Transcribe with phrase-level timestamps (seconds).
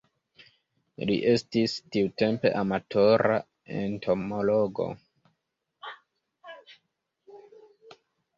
[1.09, 3.37] Li estis tiutempe amatora
[3.83, 4.89] entomologo.